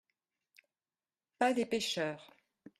[1.37, 2.31] —Pas des pêcheurs.